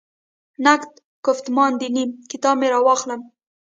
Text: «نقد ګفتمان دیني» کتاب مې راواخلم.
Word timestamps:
«نقد 0.65 0.91
ګفتمان 1.25 1.71
دیني» 1.79 2.03
کتاب 2.31 2.55
مې 2.59 2.67
راواخلم. 2.73 3.21